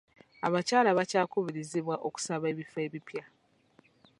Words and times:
Abakyala 0.47 0.89
bakyakubirizibwa 0.97 1.95
okusaba 2.07 2.45
ebifo 2.51 2.77
ebipya. 2.87 3.23